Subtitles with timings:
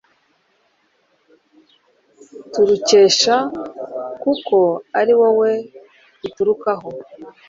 [2.51, 3.35] turukesha,
[4.21, 4.57] kuko
[4.99, 5.51] ari wowe
[6.21, 6.89] biturukaho